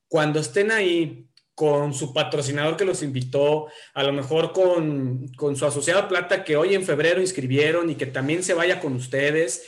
[0.07, 1.27] Cuando estén ahí
[1.61, 6.73] con su patrocinador que los invitó, a lo mejor con, su asociado Plata que hoy
[6.73, 9.67] en febrero inscribieron y que también se vaya con ustedes.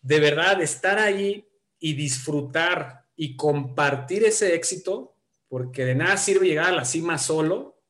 [0.00, 1.44] De verdad, estar ahí
[1.80, 5.16] y disfrutar y compartir ese éxito,
[5.48, 7.82] porque de nada sirve llegar a la cima solo,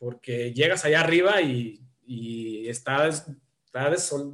[0.00, 3.26] porque llegas allá arriba y, y estás,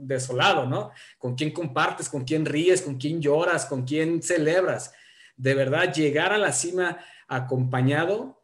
[0.03, 0.93] desolado, ¿no?
[1.19, 2.09] ¿Con quién compartes?
[2.09, 2.81] ¿Con quién ríes?
[2.81, 3.67] ¿Con quién lloras?
[3.67, 4.93] ¿Con quién celebras?
[5.37, 8.42] De verdad, llegar a la cima acompañado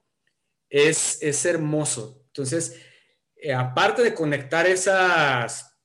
[0.71, 2.23] es, hermoso.
[2.27, 2.81] Entonces,
[3.37, 5.79] eh, aparte de conectar esas,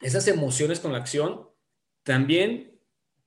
[0.00, 1.48] esas emociones con la acción,
[2.02, 2.80] también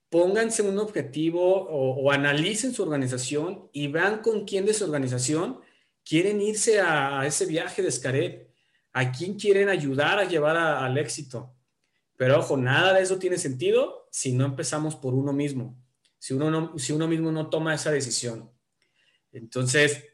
[0.10, 5.62] pónganse un objetivo o, analicen su organización y vean con quién de su organización
[6.04, 8.54] quieren irse a, ese viaje de Escaret,
[8.92, 11.56] a quién quieren ayudar a llevar al éxito.
[12.18, 15.82] Pero ojo, nada de eso tiene sentido si no empezamos por uno mismo,
[16.20, 18.52] si uno, si uno mismo no toma esa decisión.
[19.32, 20.11] Entonces,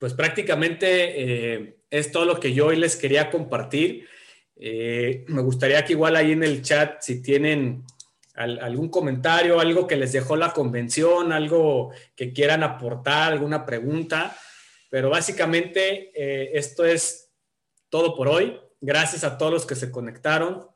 [0.00, 4.08] pues prácticamente eh, es todo lo que yo hoy les quería compartir.
[4.56, 7.84] Eh, me gustaría que igual ahí en el chat, si tienen
[8.34, 14.34] algún comentario, algo que les dejó la convención, algo que quieran aportar, alguna pregunta.
[14.88, 17.30] Pero básicamente eh, esto es
[17.90, 18.58] todo por hoy.
[18.80, 20.66] Gracias a todos los que se conectaron.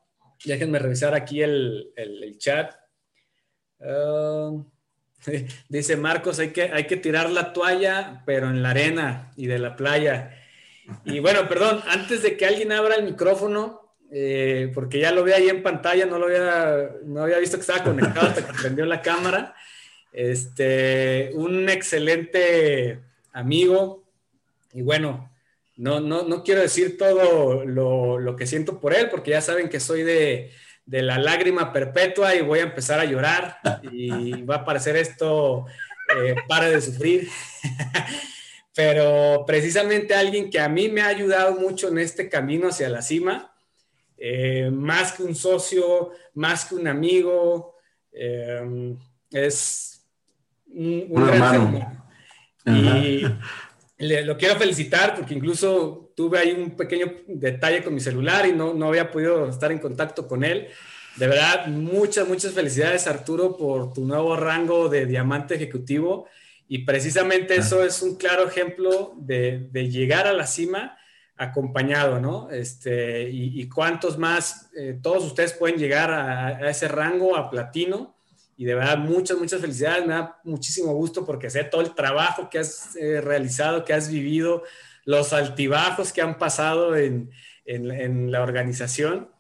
[0.45, 2.75] Déjenme revisar aquí el, chat.
[3.81, 4.51] Ah,
[5.69, 9.59] Dice Marcos, hay que, hay que tirar la toalla, pero en la arena y de
[9.59, 10.39] la playa.
[11.05, 15.33] Y bueno, perdón, antes de que alguien abra el micrófono, eh, porque ya lo vi
[15.33, 18.85] ahí en pantalla, no lo había, no había visto que estaba conectado hasta que prendió
[18.85, 19.55] la cámara.
[20.13, 23.01] Este, un excelente
[23.33, 24.05] amigo,
[24.73, 25.31] y bueno,
[25.77, 29.69] no, no, no quiero decir todo lo, lo que siento por él, porque ya saben
[29.69, 30.53] que soy de,
[30.87, 33.59] de la lágrima perpetua y voy a empezar a llorar
[33.91, 35.67] y va a parecer esto,
[36.17, 37.29] eh, para de sufrir.
[38.75, 43.03] Pero precisamente alguien que a mí me ha ayudado mucho en este camino hacia la
[43.03, 43.55] cima,
[44.19, 47.77] eh, más que un socio, más que un amigo,
[48.13, 48.97] eh,
[49.31, 50.05] es
[50.67, 52.05] un, gran hermano.
[52.67, 53.25] Y,
[53.99, 58.75] lo quiero felicitar porque incluso tuve ahí un pequeño detalle con mi celular y no,
[58.75, 60.69] no había podido estar en contacto con él.
[61.17, 66.27] De verdad, muchas, muchas felicidades Arturo por tu nuevo rango de diamante ejecutivo
[66.67, 70.99] y precisamente eso es un claro ejemplo de, de llegar a la cima
[71.37, 72.51] acompañado, ¿no?
[72.51, 78.17] Este, y, cuántos más, eh, todos ustedes pueden llegar a, a, ese rango, a platino,
[78.57, 82.49] y de verdad muchas, muchas felicidades, me da muchísimo gusto porque sé todo el trabajo
[82.49, 84.63] que has eh, realizado, que has vivido,
[85.05, 87.31] los altibajos que han pasado en,
[87.67, 89.31] en, la organización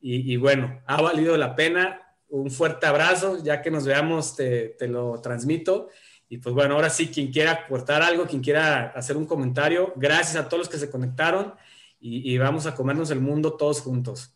[0.00, 2.02] y, bueno, ha valido la pena.
[2.28, 5.88] Un fuerte abrazo, ya que nos veamos te, te lo transmito.
[6.28, 10.36] Y pues bueno, ahora sí, quien quiera aportar algo, quien quiera hacer un comentario, gracias
[10.36, 11.54] a todos los que se conectaron
[12.00, 14.34] y, y vamos a comernos el mundo todos juntos.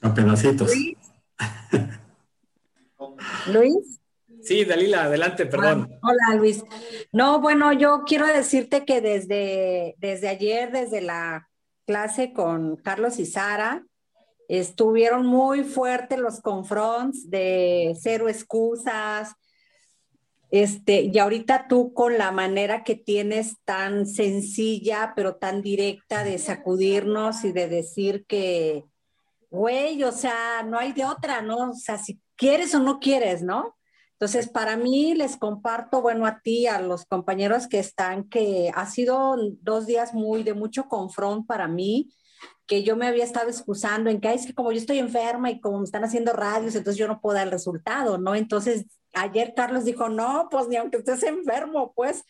[0.00, 0.72] A pedacitos.
[3.46, 4.00] Luis.
[4.42, 5.88] Sí, Dalila, adelante, perdón.
[5.90, 6.62] Ah, hola, Luis.
[7.12, 11.48] No, bueno, yo quiero decirte que desde, desde ayer, desde la
[11.86, 13.84] clase con Carlos y Sara,
[14.48, 19.32] estuvieron muy fuertes los confronts de cero excusas.
[20.50, 26.38] Este, y ahorita tú con la manera que tienes tan sencilla, pero tan directa de
[26.38, 28.84] sacudirnos y de decir que,
[29.50, 31.70] güey, o sea, no hay de otra, ¿no?
[31.70, 33.76] O sea, si quieres o no quieres, ¿no?
[34.12, 38.86] Entonces, para mí les comparto, bueno, a ti, a los compañeros que están, que ha
[38.86, 42.10] sido dos días muy de mucho confront para mí,
[42.66, 45.60] que yo me había estado excusando en que es que como yo estoy enferma y
[45.60, 48.34] como me están haciendo radios, entonces yo no puedo dar el resultado, ¿no?
[48.34, 52.24] Entonces, ayer Carlos dijo, no, pues ni aunque estés enfermo, pues.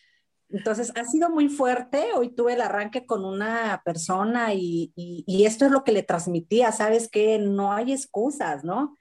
[0.49, 2.13] Entonces, ha sido muy fuerte.
[2.15, 6.03] Hoy tuve el arranque con una persona y, y, y esto es lo que le
[6.03, 7.09] transmitía, ¿sabes?
[7.09, 8.95] Que no hay excusas, ¿no?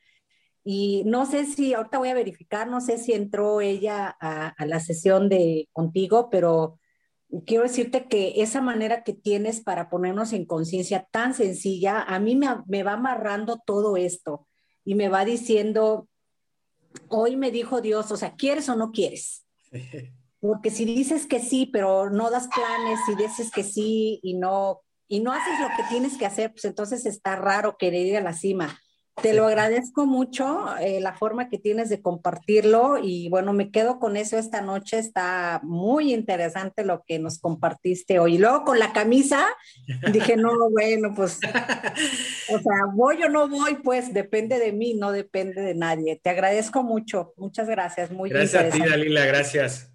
[0.64, 4.81] Y no sé si, ahorita voy a verificar, no sé si entró ella a, la
[4.81, 6.81] sesión de contigo, pero
[7.44, 12.35] quiero decirte que esa manera que tienes para ponernos en conciencia tan sencilla, a mí
[12.35, 14.48] me, me, va amarrando todo esto
[14.87, 16.09] y me va diciendo,
[17.09, 19.44] hoy me dijo Dios, o sea, ¿quieres o no quieres?
[20.40, 24.81] Porque si dices que sí, pero no das planes, si dices que sí y no,
[25.09, 28.22] y no haces lo que tienes que hacer, pues entonces está raro querer ir a
[28.22, 28.79] la cima.
[29.22, 34.00] Te lo agradezco mucho, eh, la forma que tienes de compartirlo y bueno, me quedo
[34.00, 34.98] con eso esta noche.
[34.98, 38.35] Está muy interesante lo que nos compartiste hoy.
[38.35, 39.46] Y luego con la camisa,
[40.12, 41.38] dije, no, bueno, pues,
[42.50, 46.20] o sea, voy o no voy, pues depende de mí, no depende de nadie.
[46.20, 48.11] Te agradezco mucho, muchas gracias.
[48.11, 49.90] Muy gracias a ti, Dalila, gracias.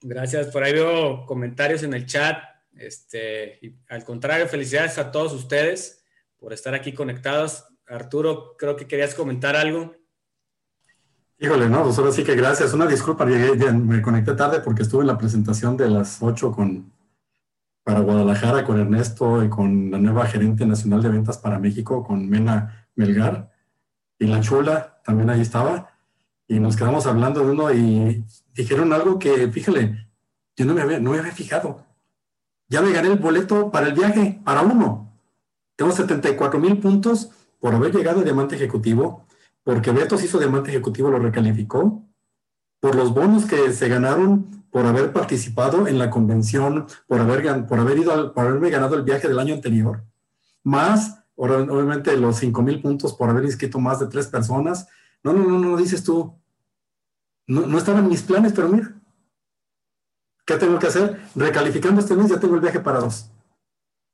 [0.00, 2.38] Gracias, por ahí veo comentarios en el chat.
[2.76, 6.04] Este, al contrario, felicidades a todos ustedes
[6.38, 9.94] por estar aquí conectados Arturo, creo que querías comentar algo.
[11.38, 12.72] Híjole, no, pues ahora sí que gracias.
[12.72, 16.92] Una disculpa, me conecté tarde porque estuve en la presentación de las 8 con,
[17.82, 22.28] para Guadalajara con Ernesto y con la nueva gerente nacional de ventas para México, con
[22.28, 23.52] Mena Melgar.
[24.18, 25.90] Y la chula también ahí estaba.
[26.46, 30.08] Y nos quedamos hablando de uno y dijeron algo que, fíjale,
[30.56, 31.84] yo no me había, no me había fijado.
[32.68, 35.12] Ya me gané el boleto para el viaje, para uno.
[35.76, 37.30] Tengo 74 mil puntos
[37.64, 39.24] por haber llegado a diamante ejecutivo,
[39.62, 42.04] porque Betos hizo diamante ejecutivo, lo recalificó,
[42.78, 47.78] por los bonos que se ganaron por haber participado en la convención, por haber, por
[47.80, 50.04] haber ido por haberme ganado el viaje del año anterior,
[50.62, 54.86] más obviamente los 5 mil puntos por haber inscrito más de tres personas.
[55.22, 56.38] No, no, no, no, dices tú.
[57.46, 58.92] No, no estaban mis planes, pero mira,
[60.44, 61.18] ¿qué tengo que hacer?
[61.34, 63.30] Recalificando este mes ya tengo el viaje para dos.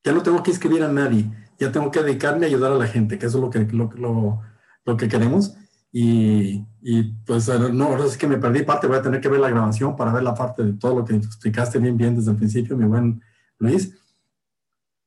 [0.04, 1.28] Ya no tengo que inscribir a nadie
[1.61, 3.61] ya tengo que dedicarme a ayudar a la gente, que eso es lo que,
[3.99, 4.40] lo,
[4.85, 5.55] lo, que queremos.
[5.92, 9.40] Y, y, pues no, ahora es que me perdí parte, voy a tener que ver
[9.40, 12.38] la grabación para ver la parte de todo lo que explicaste bien, bien desde el
[12.38, 13.23] principio, mi buen
[13.59, 13.94] Luis.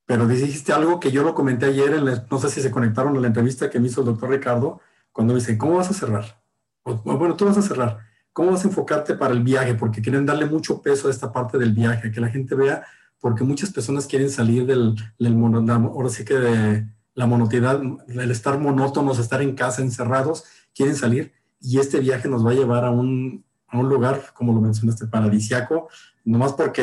[0.06, 3.26] Pero dijiste algo que yo lo comenté ayer, no sé si se conectaron a la
[3.26, 6.40] entrevista que me hizo el doctor Ricardo, cuando me dice, ¿cómo vas a cerrar?
[6.84, 7.98] bueno, tú vas a cerrar.
[8.32, 9.74] ¿Cómo vas a enfocarte para el viaje?
[9.74, 12.84] Porque quieren darle mucho peso a esta parte del viaje, que la gente vea
[13.24, 18.58] porque muchas personas quieren salir del, del ahora sí que de la monotidad, el estar
[18.58, 20.44] monótonos, estar en casa encerrados,
[20.74, 24.52] quieren salir y este viaje nos va a llevar a un, a un lugar, como
[24.52, 25.88] lo mencionaste, paradisiaco,
[26.22, 26.82] nomás porque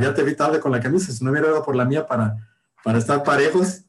[0.00, 2.34] ya te vi tarde con la camisa, si no hubiera ido por la mía para,
[2.82, 3.82] para estar parejos.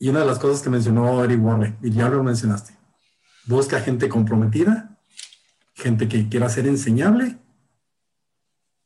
[0.00, 2.76] Y una de las cosas que mencionó Eric Warren, y ya lo mencionaste,
[3.46, 4.98] busca gente comprometida,
[5.72, 7.38] gente que quiera ser enseñable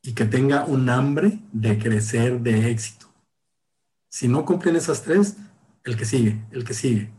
[0.05, 3.07] y que tenga un hambre de crecer, de éxito.
[4.11, 5.39] Si no cumplen esas tres,
[5.83, 7.11] el que sigue, el que sigue.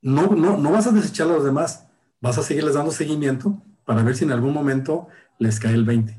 [0.00, 1.86] No, no, no vas a desechar a los demás,
[2.20, 5.08] vas a seguirles dando seguimiento para ver si en algún momento
[5.38, 6.18] les cae el 20.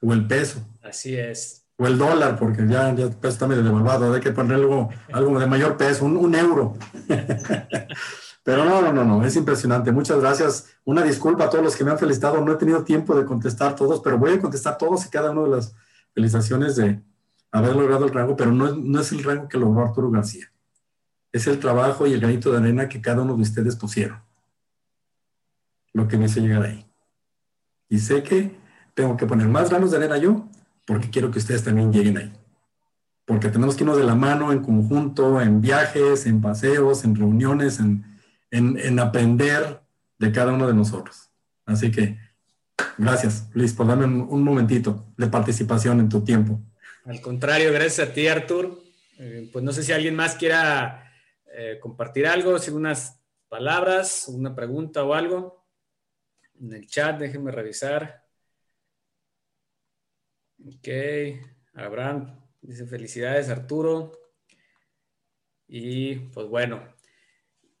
[0.00, 0.66] o el peso.
[0.82, 1.66] Así es.
[1.76, 4.88] O el dólar, porque ya, ya el peso está medio devaluado, hay que poner algo,
[5.12, 6.78] algo de mayor peso, un, un euro.
[8.44, 9.90] Pero no, no, no, no, es impresionante.
[9.90, 10.76] Muchas gracias.
[10.84, 12.44] Una disculpa a todos los que me han felicitado.
[12.44, 15.42] No he tenido tiempo de contestar todos, pero voy a contestar todos y cada una
[15.44, 15.74] de las
[16.12, 17.02] felicitaciones de
[17.50, 20.52] haber logrado el rango, pero no, no es el rango que logró Arturo García.
[21.32, 24.20] Es el trabajo y el granito de arena que cada uno de ustedes pusieron.
[25.94, 26.86] Lo que me hizo llegar ahí.
[27.88, 28.54] Y sé que
[28.92, 30.46] tengo que poner más granos de arena yo,
[30.86, 32.32] porque quiero que ustedes también lleguen ahí.
[33.24, 37.80] Porque tenemos que irnos de la mano en conjunto, en viajes, en paseos, en reuniones,
[37.80, 38.13] en,
[38.54, 39.80] en, aprender
[40.18, 41.30] de cada uno de nosotros.
[41.66, 42.18] Así que
[42.96, 46.60] gracias, Luis, por darme un, momentito de participación en tu tiempo.
[47.04, 48.82] Al contrario, gracias a ti, Artur.
[49.18, 51.12] Eh, pues no sé si alguien más quiera
[51.52, 55.64] eh, compartir algo, si unas palabras, una pregunta o algo.
[56.60, 58.24] En el chat, déjenme revisar.
[60.66, 60.88] Ok,
[61.74, 64.12] Abraham dice felicidades, Arturo.
[65.66, 66.93] Y pues bueno,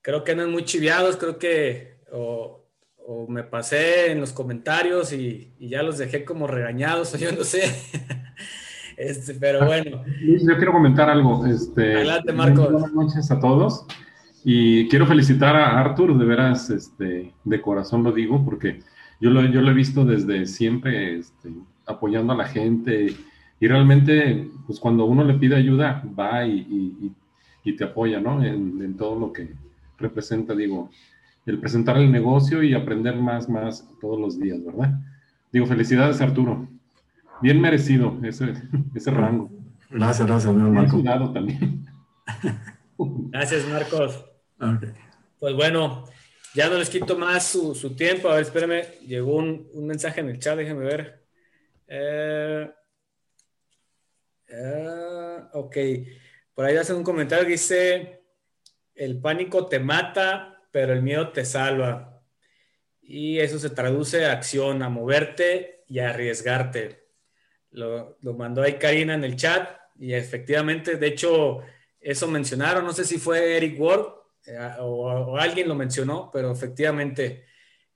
[0.04, 2.60] creo que andan muy chiviados, creo que o,
[3.28, 7.62] me pasé en los comentarios y, ya los dejé como regañados, o yo no sé.
[8.96, 10.04] este, pero ah, bueno.
[10.20, 11.44] Yo quiero comentar algo.
[11.46, 12.70] Este, Adelante, Marcos.
[12.70, 13.86] Buenas noches a todos.
[14.44, 18.80] Y quiero felicitar a Arthur, de veras, este, de corazón lo digo, porque
[19.20, 21.50] yo lo, yo lo he visto desde siempre este,
[21.86, 23.06] apoyando a la gente
[23.58, 27.10] y realmente, pues cuando uno le pide ayuda, va y,
[27.78, 28.44] te apoya, ¿no?
[28.44, 29.54] en, todo lo que,
[30.04, 30.90] representa, digo,
[31.46, 34.98] el presentar el negocio y aprender más, más todos los días, ¿verdad?
[35.52, 36.68] Digo, felicidades Arturo.
[37.42, 38.54] Bien merecido ese,
[38.94, 39.50] ese rango.
[39.90, 41.32] Gracias, gracias, Marcos.
[41.32, 41.86] también.
[43.30, 44.24] Gracias, Marcos.
[45.38, 46.04] Pues bueno,
[46.54, 48.28] ya no les quito más su, tiempo.
[48.28, 51.24] A ver, espérame, llegó un, mensaje en el chat, déjenme ver.
[51.86, 52.70] Eh,
[54.48, 55.76] eh, ok,
[56.54, 58.23] por ahí hace un comentario que dice,
[58.94, 62.22] el pánico te mata, pero el miedo te salva.
[63.00, 67.04] Y eso se traduce a acción, a moverte y a arriesgarte.
[67.70, 69.68] Lo, mandó ahí Karina en el chat
[69.98, 71.60] y efectivamente, de hecho,
[72.00, 74.06] eso mencionaron, no sé si fue Eric Ward
[74.46, 77.44] eh, o, alguien lo mencionó, pero efectivamente,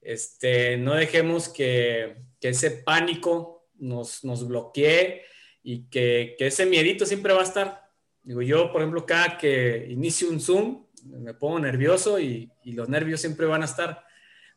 [0.00, 5.22] este, no dejemos que, ese pánico nos, nos bloquee
[5.62, 7.88] y que, que, ese miedito siempre va a estar.
[8.22, 13.20] Digo, yo, por ejemplo, cada que inicio un Zoom, me pongo nervioso y, los nervios
[13.20, 14.04] siempre van a estar,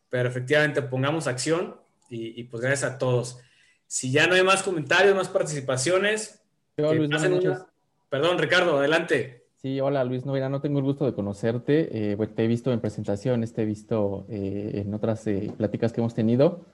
[0.09, 1.75] pero efectivamente pongamos acción
[2.09, 3.39] y, pues gracias a todos.
[3.87, 6.41] Si ya no hay más comentarios, más participaciones,
[6.75, 9.45] perdón Ricardo, adelante.
[9.55, 12.81] Sí, hola Luis Novena, no tengo el gusto de conocerte, eh, te he visto en
[12.81, 16.65] presentaciones, te he visto eh, en otras eh, pláticas que hemos tenido.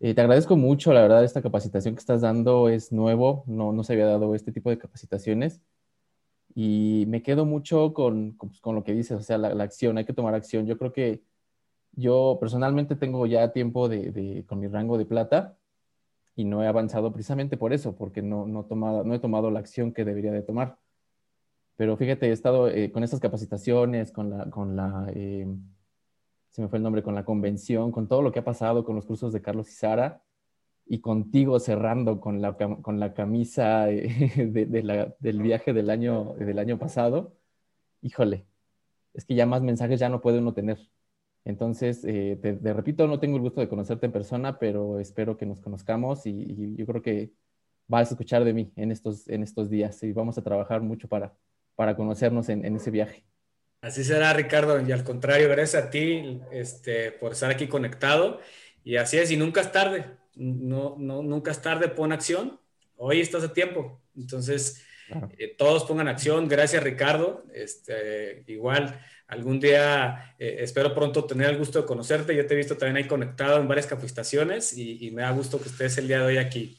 [0.00, 3.92] te agradezco mucho, la verdad, esta capacitación que estás dando es nuevo, no, no se
[3.92, 5.60] había dado este tipo de capacitaciones
[6.54, 10.04] y me quedo mucho con, con, pues, lo que dices, o sea, la, acción, hay
[10.04, 10.66] que tomar acción.
[10.66, 11.22] Yo creo que
[11.92, 15.56] yo personalmente tengo ya tiempo de, de, con mi rango de plata
[16.36, 19.60] y no he avanzado precisamente por eso, porque no, no, tomado, no he tomado la
[19.60, 20.78] acción que debería de tomar.
[21.76, 25.46] Pero fíjate, he estado eh, con estas capacitaciones, con la, con la eh,
[26.50, 28.94] se me fue el nombre, con la convención, con todo lo que ha pasado con
[28.94, 30.22] los cursos de Carlos y Sara,
[30.86, 36.78] y contigo cerrando con la, con la camisa de, del viaje del año, del año
[36.78, 37.36] pasado,
[38.02, 38.46] híjole,
[39.14, 40.78] es que ya más mensajes ya no puede uno tener.
[41.44, 45.46] Entonces, eh, te, repito, no tengo el gusto de conocerte en persona, pero espero que
[45.46, 47.32] nos conozcamos y, yo creo que
[47.88, 51.08] vas a escuchar de mí en estos, en estos días y vamos a trabajar mucho
[51.08, 51.34] para,
[51.74, 53.24] para conocernos en, en ese viaje.
[53.80, 58.40] Así será, Ricardo, y al contrario, gracias a ti este, por estar aquí conectado.
[58.84, 62.58] Y así es, y nunca es tarde no, no, nunca es tarde, pon acción.
[62.96, 64.00] Hoy estás a tiempo.
[64.16, 64.82] Entonces,
[65.38, 66.48] eh, todos pongan acción.
[66.48, 67.44] Gracias, Ricardo.
[67.52, 72.34] Este, igual, algún día eh, espero pronto tener el gusto de conocerte.
[72.34, 75.68] Yo te he visto también ahí conectado en varias capacitaciones y, me da gusto que
[75.68, 76.78] estés el día de hoy aquí.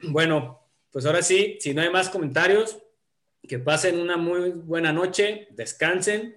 [0.00, 2.78] Bueno, pues ahora sí, si no hay más comentarios,
[3.46, 6.36] que pasen una muy buena noche, descansen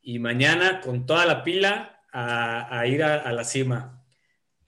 [0.00, 3.97] y mañana con toda la pila a, ir a la cima.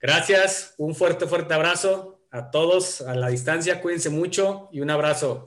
[0.01, 5.45] Gracias, un fuerte, fuerte abrazo a todos a la distancia, cuídense mucho y un abrazo.